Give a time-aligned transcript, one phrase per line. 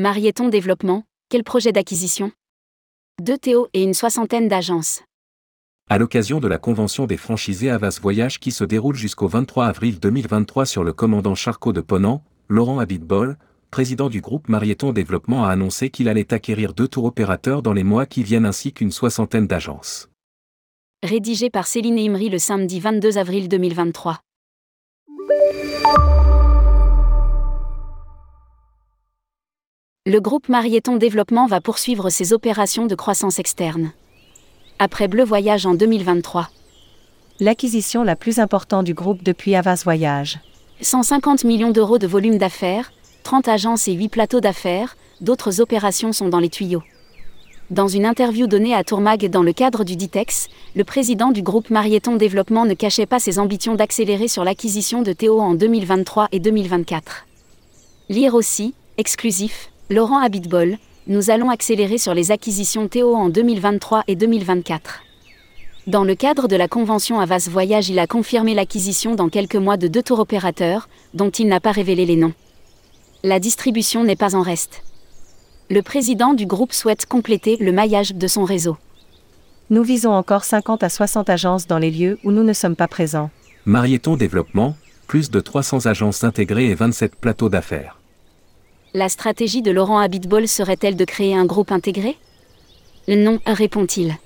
[0.00, 2.30] Marieton Développement, quel projet d'acquisition?
[3.20, 5.02] Deux Théo et une soixantaine d'agences.
[5.90, 9.98] À l'occasion de la convention des franchisés Avas Voyage qui se déroule jusqu'au 23 avril
[9.98, 13.38] 2023 sur le commandant Charcot de Ponant, Laurent Abitbol,
[13.72, 17.82] président du groupe Marieton Développement a annoncé qu'il allait acquérir deux tours opérateurs dans les
[17.82, 20.10] mois qui viennent ainsi qu'une soixantaine d'agences.
[21.02, 24.20] Rédigé par Céline Imri le samedi 22 avril 2023.
[30.08, 33.92] Le groupe Marieton Développement va poursuivre ses opérations de croissance externe.
[34.78, 36.48] Après Bleu Voyage en 2023.
[37.40, 40.40] L'acquisition la plus importante du groupe depuis Avas Voyage.
[40.80, 42.90] 150 millions d'euros de volume d'affaires,
[43.22, 46.82] 30 agences et 8 plateaux d'affaires, d'autres opérations sont dans les tuyaux.
[47.68, 51.68] Dans une interview donnée à Tourmag dans le cadre du Ditex, le président du groupe
[51.68, 56.40] Marieton Développement ne cachait pas ses ambitions d'accélérer sur l'acquisition de Théo en 2023 et
[56.40, 57.26] 2024.
[58.08, 64.16] Lire aussi, exclusif, Laurent Habitbol, nous allons accélérer sur les acquisitions Théo en 2023 et
[64.16, 65.00] 2024.
[65.86, 69.78] Dans le cadre de la convention Avas Voyage, il a confirmé l'acquisition dans quelques mois
[69.78, 72.34] de deux tours opérateurs, dont il n'a pas révélé les noms.
[73.24, 74.82] La distribution n'est pas en reste.
[75.70, 78.76] Le président du groupe souhaite compléter le maillage de son réseau.
[79.70, 82.88] Nous visons encore 50 à 60 agences dans les lieux où nous ne sommes pas
[82.88, 83.30] présents.
[83.64, 87.97] Marieton Développement, plus de 300 agences intégrées et 27 plateaux d'affaires.
[88.94, 92.16] La stratégie de Laurent Habitbol serait-elle de créer un groupe intégré?
[93.06, 94.16] Non, répond-il.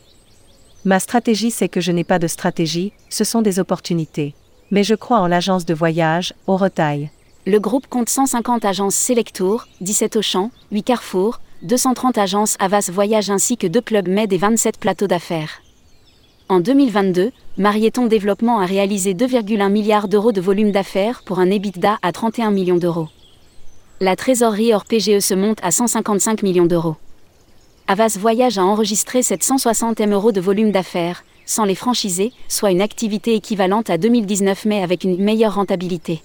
[0.84, 4.34] Ma stratégie, c'est que je n'ai pas de stratégie, ce sont des opportunités.
[4.70, 7.10] Mais je crois en l'agence de voyage, au retail.
[7.44, 13.56] Le groupe compte 150 agences Selectour, 17 Auchan, 8 Carrefour, 230 agences Avas Voyage ainsi
[13.56, 15.60] que 2 clubs Med et 27 plateaux d'affaires.
[16.48, 21.98] En 2022, Marieton Développement a réalisé 2,1 milliards d'euros de volume d'affaires pour un EBITDA
[22.00, 23.08] à 31 millions d'euros
[24.02, 26.96] la trésorerie hors PGE se monte à 155 millions d'euros.
[27.86, 32.80] Avas Voyage a enregistré 760 M euros de volume d'affaires, sans les franchisés, soit une
[32.80, 36.20] activité équivalente à 2019 mais avec une meilleure rentabilité.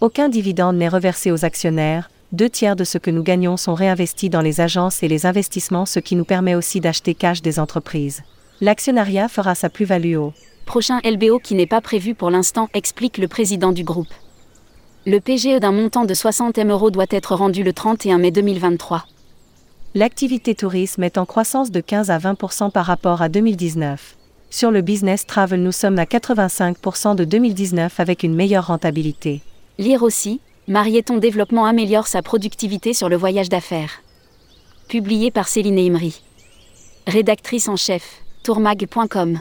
[0.00, 4.28] Aucun dividende n'est reversé aux actionnaires, deux tiers de ce que nous gagnons sont réinvestis
[4.28, 8.24] dans les agences et les investissements, ce qui nous permet aussi d'acheter cash des entreprises.
[8.60, 10.32] L'actionnariat fera sa plus-value au
[10.66, 14.12] prochain LBO qui n'est pas prévu pour l'instant, explique le président du groupe.
[15.06, 19.06] Le PGE d'un montant de 60 M euros doit être rendu le 31 mai 2023.
[19.94, 24.16] L'activité tourisme est en croissance de 15 à 20% par rapport à 2019.
[24.50, 29.40] Sur le business travel, nous sommes à 85% de 2019 avec une meilleure rentabilité.
[29.78, 34.02] Lire aussi, Marieton Développement améliore sa productivité sur le voyage d'affaires.
[34.88, 36.22] Publié par Céline Imri.
[37.06, 39.40] Rédactrice en chef, tourmag.com.